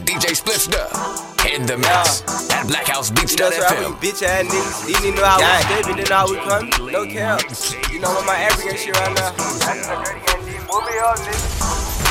DJ 0.00 0.32
Splitster 0.32 0.88
in 1.52 1.66
the 1.66 1.76
mix 1.76 2.24
at 2.50 2.66
Blackhouse 2.66 3.12
You 3.12 3.36
know, 3.36 3.50
so 3.50 3.60
I 3.60 3.76
bitch 4.00 4.22
ass 4.22 4.48
niggas. 4.48 4.86
These 4.86 4.96
niggas 4.96 5.16
know 5.16 5.26
how 5.26 5.36
we 5.36 5.44
stepping, 5.68 5.96
they 5.96 6.08
know 6.08 6.16
how 6.16 6.30
we 6.30 6.36
coming. 6.40 6.92
No 6.92 7.04
cap. 7.04 7.40
You 7.92 8.00
know 8.00 8.08
what 8.08 8.24
my 8.24 8.34
African 8.34 8.76
shit 8.76 8.96
right 8.96 9.12
now. 9.12 9.28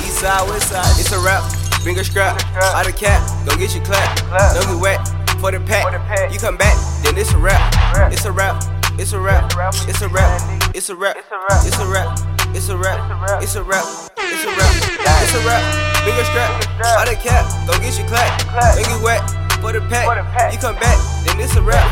East 0.06 0.22
side, 0.22 0.48
west 0.48 0.70
side, 0.70 0.94
it's 1.00 1.12
a 1.12 1.20
wrap. 1.20 1.42
Bring 1.82 1.98
a 1.98 2.04
scrap, 2.04 2.40
out 2.56 2.88
of 2.88 2.96
cap, 2.96 3.26
go 3.48 3.58
get 3.58 3.74
your 3.74 3.84
clap. 3.84 4.16
Don't 4.54 4.68
get 4.68 4.80
wet 4.80 5.08
for 5.40 5.52
the 5.52 5.60
pack. 5.60 6.32
You 6.32 6.38
come 6.38 6.58
back, 6.58 6.78
then 7.04 7.18
it's 7.18 7.34
a 7.34 7.38
wrap. 7.38 7.58
It's 8.14 8.26
a 8.26 8.32
wrap. 8.32 8.64
It's 9.00 9.14
a 9.14 9.20
wrap. 9.20 9.52
It's 9.90 10.02
a 10.02 10.08
wrap. 10.08 10.36
It's 10.76 10.90
a 10.90 10.96
wrap. 10.96 11.18
It's 11.66 11.80
a 11.80 11.80
wrap. 11.80 11.80
It's 11.80 11.80
a 11.80 11.88
wrap. 11.88 12.20
It's 12.54 12.70
a 12.70 12.78
wrap. 12.78 13.00
It's 13.42 13.56
a 13.56 13.64
wrap. 13.64 13.86
It's 14.20 14.36
a 14.46 15.48
wrap. 15.48 15.64
Bring 15.64 15.76
a 15.76 15.81
strap, 16.26 16.50
out 16.98 17.12
of 17.12 17.20
cap, 17.22 17.46
go 17.68 17.78
get 17.78 17.98
your 17.98 18.08
clap. 18.08 18.30
Don't 18.76 18.86
get 18.86 19.02
wet 19.04 19.22
for 19.62 19.74
the 19.74 19.82
pack. 19.90 20.54
You 20.54 20.60
come 20.60 20.76
back, 20.76 20.98
then 21.26 21.40
it's 21.40 21.56
a 21.56 21.62
wrap. 21.62 21.86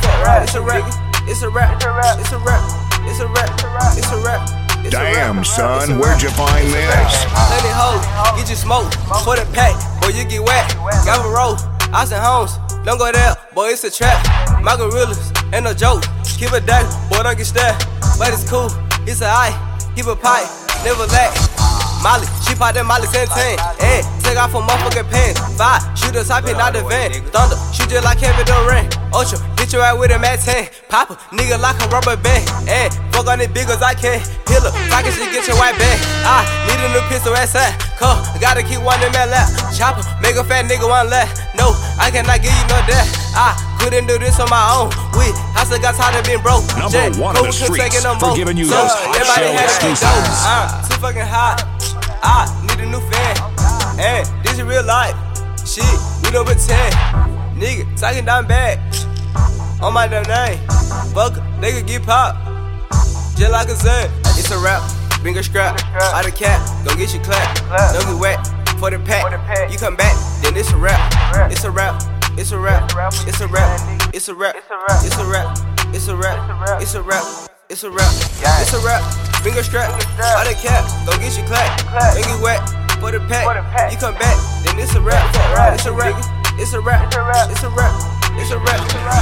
It's 0.43 0.55
a 0.55 0.61
wrap. 0.61 0.83
It's 1.27 1.41
a 1.43 1.49
wrap. 1.49 1.77
It's 1.77 1.83
a 1.83 1.91
wrap. 1.91 2.19
It's 2.19 2.31
a 2.31 2.39
wrap. 2.39 2.63
It's 3.05 3.19
a 3.19 3.27
wrap. 3.27 3.49
It's 3.53 3.63
a 3.63 3.67
wrap. 3.67 3.97
It's 3.97 4.11
a 4.11 4.17
wrap. 4.23 4.69
Damn, 4.89 5.43
son, 5.43 5.99
where'd 5.99 6.21
you 6.21 6.29
find 6.29 6.65
this? 6.67 7.25
Let 7.51 7.65
it 7.67 7.75
hold, 7.75 8.01
get 8.39 8.49
you 8.49 8.55
smoke 8.55 8.91
for 9.25 9.35
the 9.35 9.45
pack, 9.53 9.75
boy 10.01 10.07
you 10.07 10.23
get 10.23 10.41
wet. 10.41 10.73
Got 11.05 11.25
a 11.25 11.29
roll, 11.29 11.57
I 11.93 12.05
said 12.05 12.23
homes, 12.23 12.57
don't 12.85 12.97
go 12.97 13.11
there, 13.11 13.35
boy 13.53 13.69
it's 13.69 13.83
a 13.83 13.91
trap. 13.91 14.17
My 14.63 14.77
gorillas, 14.77 15.33
ain't 15.53 15.65
no 15.65 15.73
joke. 15.73 16.03
Keep 16.23 16.53
it 16.53 16.65
dark, 16.65 16.87
boy 17.11 17.21
don't 17.21 17.37
get 17.37 17.45
stabbed. 17.45 17.85
But 18.17 18.31
it's 18.31 18.49
cool, 18.49 18.71
it's 19.05 19.21
a 19.21 19.27
eye, 19.27 19.53
keep 19.95 20.07
a 20.07 20.15
pipe, 20.15 20.47
never 20.85 21.05
lack. 21.07 21.35
Molly, 21.99 22.27
she 22.47 22.55
pop 22.55 22.71
that 22.75 22.87
Molly 22.87 23.07
10 23.11 23.27
Eh, 23.83 23.99
take 24.23 24.39
off 24.39 24.55
her 24.55 24.63
motherfucking 24.63 25.07
pants. 25.11 25.39
Five, 25.59 25.83
shooters 25.99 26.31
hopping 26.31 26.55
out 26.55 26.71
the 26.71 26.83
van. 26.87 27.11
Thunder, 27.35 27.59
shoot 27.75 27.91
just 27.91 28.07
like 28.07 28.19
Kevin 28.23 28.45
Durant. 28.47 28.95
Ultra, 29.11 29.35
hit 29.59 29.73
you 29.73 29.79
right 29.83 29.91
with 29.91 30.15
a 30.15 30.19
Mac 30.19 30.39
10. 30.39 30.69
Papa, 30.87 31.19
nigga 31.35 31.59
like 31.59 31.75
a 31.83 31.87
rubber 31.91 32.15
band. 32.15 32.47
Eh, 32.71 32.87
fuck 33.11 33.27
on 33.27 33.41
it 33.43 33.51
big 33.51 33.67
as 33.67 33.83
I 33.83 33.93
can. 33.93 34.23
Pillar, 34.47 34.71
pocket 34.87 35.11
shit, 35.11 35.27
get 35.35 35.43
your 35.43 35.59
white 35.59 35.75
bag. 35.75 35.99
I 36.23 36.47
need 36.71 36.79
a 36.79 36.89
new 36.95 37.03
pistol 37.11 37.35
at 37.35 37.51
side. 37.51 37.75
Call, 37.99 38.15
gotta 38.39 38.63
keep 38.63 38.79
one 38.79 39.01
in 39.03 39.11
my 39.11 39.27
lap. 39.27 39.51
Chopper, 39.75 40.07
make 40.23 40.39
a 40.39 40.43
fat 40.47 40.71
nigga 40.71 40.87
one 40.87 41.09
left. 41.11 41.35
No, 41.59 41.75
I 41.99 42.07
cannot 42.15 42.39
give 42.39 42.55
you 42.55 42.65
no 42.71 42.79
that. 42.87 43.07
I 43.35 43.51
couldn't 43.83 44.07
do 44.07 44.17
this 44.19 44.39
on 44.39 44.49
my 44.49 44.63
own. 44.71 44.87
We, 45.19 45.35
I 45.51 45.67
still 45.67 45.83
got 45.83 45.95
tired 45.99 46.15
of 46.15 46.23
being 46.23 46.39
broke. 46.39 46.63
Number 46.79 46.95
uh, 46.95 47.11
one 47.19 47.35
on 47.35 47.43
the 47.43 47.51
streets 47.51 47.99
for 48.23 48.35
giving 48.35 48.55
you 48.55 48.71
those 48.71 48.95
hot 49.03 49.35
shell 49.35 49.51
exclusives. 49.59 50.47
I'm 50.47 50.67
too 50.87 50.95
fucking 51.03 51.27
hot. 51.27 51.78
I 52.21 52.47
need 52.67 52.79
a 52.79 52.89
new 52.89 52.99
fan. 53.11 53.35
And 53.99 54.27
this 54.43 54.53
is 54.53 54.63
real 54.63 54.85
life. 54.85 55.15
Shit, 55.65 55.85
we 56.23 56.31
don't 56.31 56.45
pretend. 56.45 56.93
Nigga, 57.55 57.99
talking 57.99 58.25
down 58.25 58.47
bad. 58.47 58.79
On 59.81 59.93
my 59.93 60.07
damn 60.07 60.23
name. 60.23 60.59
Fuck, 61.13 61.33
nigga 61.59 61.85
get 61.85 62.03
pop. 62.03 62.35
Just 63.37 63.51
like 63.51 63.67
a 63.69 63.75
son. 63.75 64.09
It's 64.37 64.51
a 64.51 64.59
wrap. 64.59 64.81
A 65.23 65.43
scrap. 65.43 65.79
Out 65.95 66.27
of 66.27 66.35
cap. 66.35 66.59
Go 66.85 66.95
get 66.95 67.13
your 67.13 67.23
clap. 67.23 67.57
Don't 67.93 68.05
get 68.05 68.19
wet 68.19 68.47
for 68.79 68.89
the 68.89 68.99
pack. 68.99 69.71
You 69.71 69.77
come 69.77 69.95
back, 69.95 70.15
then 70.41 70.55
it's 70.55 70.71
a 70.71 70.77
wrap. 70.77 71.51
It's 71.51 71.63
a 71.65 71.71
wrap. 71.71 72.01
It's 72.37 72.51
a 72.51 72.59
wrap. 72.59 72.89
It's 73.27 73.41
a 73.41 73.47
wrap. 73.47 73.73
It's 74.13 74.29
a 74.29 74.33
wrap. 74.33 74.55
It's 74.93 75.17
a 75.17 75.25
wrap. 75.25 75.57
It's 75.93 76.07
a 76.07 76.15
wrap. 76.15 76.41
It's 76.79 76.93
a 76.93 77.01
wrap. 77.01 77.49
It's 77.69 77.83
a 77.83 77.91
wrap. 77.91 78.13
It's 78.61 78.73
a 78.73 78.79
wrap. 78.79 79.03
Bring 79.03 79.25
a 79.25 79.28
strap. 79.63 79.89
Out 80.19 80.47
of 80.47 80.57
cap. 80.59 80.83
Go 81.05 81.15
get 81.17 81.37
your 81.37 81.47
clap. 81.47 81.71
Don't 82.13 82.23
get 82.23 82.41
wet 82.41 82.59
for 82.99 83.11
the 83.11 83.19
pack. 83.27 83.91
You 83.91 83.97
come 83.97 84.15
back, 84.15 84.35
then 84.63 84.77
it's 84.79 84.95
a 84.95 85.01
wrap. 85.01 85.23
It's 85.73 85.85
a 85.85 85.93
wrap. 85.93 86.13
It's 86.59 86.73
a 86.73 86.81
wrap. 86.81 87.07
It's 87.07 87.13
a 87.13 87.21
wrap. 87.21 87.49
It's 87.49 87.63
a 87.63 87.69
wrap. 87.69 87.93
It's 88.35 88.51
a 88.51 88.59
wrap. 88.59 88.79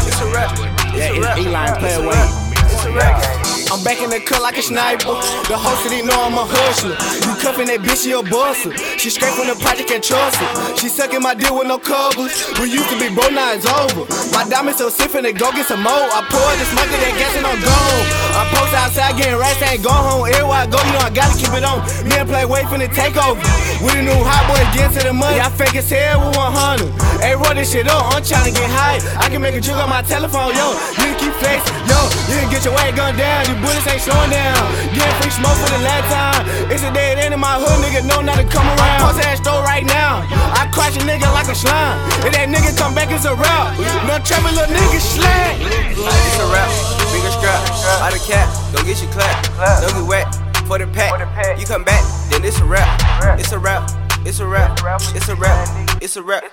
It's 0.07 0.21
a 0.21 0.27
wrap. 0.33 0.57
Yeah, 0.93 1.13
It's 1.13 1.17
a 1.17 1.21
wrap. 1.21 1.37
it's 1.37 1.47
Playa 1.77 2.01
Way. 2.01 2.47
It's 2.65 2.85
a 2.85 2.91
wrap. 2.93 3.47
I'm 3.69 3.83
back 3.83 4.01
in 4.01 4.09
the 4.09 4.19
cut 4.23 4.41
like 4.41 4.57
a 4.57 4.61
sniper. 4.63 5.11
The 5.51 5.57
host 5.59 5.85
of 5.85 5.91
know 6.07 6.15
I'm 6.23 6.33
a 6.39 6.47
hustler. 6.47 6.95
You 7.27 7.35
cuffing 7.43 7.67
that 7.67 7.83
bitch, 7.83 8.07
she 8.07 8.15
a 8.15 8.23
buster. 8.23 8.71
She 8.97 9.11
from 9.11 9.51
the 9.51 9.59
project, 9.59 9.89
can't 9.91 10.03
trust 10.03 10.39
her. 10.39 10.49
She 10.79 10.87
sucking 10.87 11.21
my 11.21 11.35
dick 11.35 11.51
with 11.51 11.67
no 11.67 11.77
covers. 11.77 12.31
We 12.63 12.71
used 12.71 12.89
to 12.89 12.97
be 12.97 13.11
bro, 13.13 13.27
now 13.29 13.51
it's 13.51 13.67
over. 13.67 14.07
My 14.31 14.47
diamonds 14.47 14.79
so 14.79 14.89
sick, 14.89 15.11
finna 15.11 15.35
go 15.35 15.51
get 15.51 15.67
some 15.67 15.83
more. 15.83 15.91
I 15.93 16.23
pour 16.31 16.47
this 16.55 16.71
smoke 16.71 16.87
that 16.89 17.13
gas 17.19 17.35
and 17.35 17.45
I'm 17.45 17.59
gone. 17.59 17.76
Outside 19.07 19.23
getting 19.23 19.39
racks, 19.39 19.63
ain't 19.63 19.83
going 19.87 20.03
home. 20.03 20.27
Everywhere 20.27 20.59
I 20.59 20.67
go, 20.67 20.83
you 20.83 20.91
know 20.91 20.99
I 20.99 21.07
gotta 21.07 21.31
keep 21.39 21.47
it 21.55 21.63
on. 21.63 21.79
Me 22.03 22.19
and 22.19 22.27
play 22.27 22.43
wait 22.43 22.67
finna 22.67 22.91
take 22.91 23.15
over. 23.15 23.39
With 23.79 23.95
a 23.95 24.03
new 24.03 24.19
hot 24.19 24.43
boy, 24.51 24.59
get 24.75 24.91
to 24.99 25.01
the 25.07 25.15
money. 25.15 25.39
I 25.39 25.47
fake 25.47 25.79
as 25.79 25.87
hell 25.87 26.27
with 26.27 26.35
100. 26.35 26.91
Hey, 27.23 27.31
roll 27.39 27.55
this 27.55 27.71
shit 27.71 27.87
up, 27.87 28.03
I'm 28.11 28.19
tryna 28.19 28.51
get 28.51 28.67
high. 28.67 28.99
I 29.15 29.31
can 29.31 29.39
make 29.39 29.55
a 29.55 29.63
drink 29.63 29.79
on 29.79 29.87
my 29.87 30.03
telephone, 30.03 30.51
yo. 30.59 30.75
You 30.99 31.15
keep 31.23 31.31
flexing, 31.39 31.71
yo. 31.87 31.95
You 32.27 32.35
can 32.35 32.49
get 32.51 32.67
your 32.67 32.75
weight 32.75 32.99
gun 32.99 33.15
down. 33.15 33.47
These 33.47 33.55
bullets 33.63 33.87
ain't 33.87 34.03
slowing 34.03 34.27
down. 34.27 34.59
Getting 34.91 35.15
free 35.23 35.31
smoke 35.31 35.55
for 35.55 35.71
the 35.71 35.87
last 35.87 36.07
time. 36.11 36.43
It's 36.67 36.83
a 36.83 36.91
dead 36.91 37.15
end 37.15 37.31
in 37.31 37.39
my 37.39 37.55
hood, 37.63 37.79
nigga. 37.79 38.03
Know 38.03 38.19
not 38.19 38.43
to 38.43 38.47
come 38.51 38.67
around. 38.67 39.07
Post 39.07 39.23
ass 39.23 39.39
store 39.39 39.63
right 39.63 39.87
now. 39.87 40.27
I 40.51 40.67
crush 40.75 40.99
a 40.99 41.03
nigga 41.07 41.31
like 41.31 41.47
a 41.47 41.55
slime. 41.55 41.95
If 42.27 42.35
that 42.35 42.51
nigga 42.51 42.75
come 42.75 42.91
back, 42.91 43.07
it's 43.15 43.23
a 43.23 43.31
wrap. 43.31 43.71
No 44.03 44.19
trouble, 44.19 44.51
little 44.51 44.67
nigga 44.67 44.99
slang. 44.99 45.86
Your 49.57 49.65
clap. 49.65 49.81
Don't 49.81 50.07
wet 50.07 50.35
for 50.67 50.77
the 50.77 50.85
pack. 50.87 51.59
You 51.59 51.65
come 51.65 51.83
back, 51.83 52.03
then 52.29 52.45
it's 52.45 52.59
a 52.59 52.65
wrap. 52.65 53.39
It's 53.39 53.51
a 53.51 53.59
wrap. 53.59 53.89
It's 54.25 54.39
a 54.39 54.45
wrap. 54.45 54.77
It's 55.15 55.29
a 55.29 55.35
wrap. 55.35 55.67
It's 56.01 56.15
a 56.15 56.21
wrap. 56.21 56.43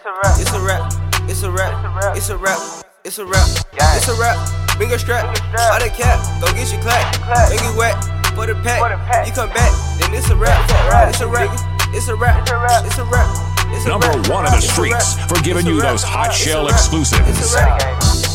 It's 0.40 0.52
a 0.54 0.60
wrap. 0.60 0.92
It's 1.28 1.42
a 1.42 1.50
wrap. 1.50 1.74
It's 2.16 2.30
a 2.30 2.36
wrap. 2.38 2.58
It's 3.04 3.18
a 3.18 3.26
wrap. 3.26 3.48
It's 3.96 4.08
a 4.08 4.14
wrap. 4.16 4.78
Bring 4.78 4.90
strap. 4.96 5.36
Out 5.58 5.84
of 5.84 5.92
cap. 5.92 6.18
Go 6.40 6.50
get 6.54 6.72
your 6.72 6.80
clap. 6.80 7.12
Don't 7.50 7.60
get 7.60 7.76
wet 7.76 7.94
for 8.34 8.46
the 8.46 8.54
pack. 8.64 9.26
You 9.26 9.32
come 9.32 9.50
back, 9.50 9.72
then 10.00 10.14
it's 10.14 10.30
a 10.30 10.36
wrap. 10.36 10.64
It's 11.08 11.20
a 11.20 11.28
wrap. 11.28 11.50
It's 11.92 12.08
a 12.08 12.16
wrap. 12.16 12.48
It's 12.86 12.98
a 12.98 13.04
wrap. 13.04 13.28
It's 13.70 13.84
a 13.84 13.88
Number 13.88 14.08
one 14.32 14.46
on 14.46 14.52
the 14.52 14.56
It's 14.56 14.78
a 14.78 14.82
wrap. 14.82 15.02
streets 15.02 15.26
for 15.26 15.42
giving 15.44 15.66
you 15.66 15.80
those 15.80 16.02
hot 16.02 16.32
shell 16.32 16.68
exclusives. 16.68 17.28
It's 17.28 17.52
a 17.52 17.56
wrap. 17.56 18.33